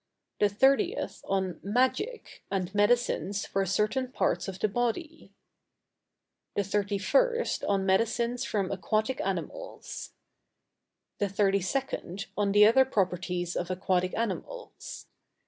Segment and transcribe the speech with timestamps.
[0.39, 5.31] The 30th on Magic, and Medicines for certain parts of the Body.
[6.55, 10.13] The 31st on Medicines from Aquatic Animals.
[11.19, 15.05] The 32d on the other properties of Aquatic Animals.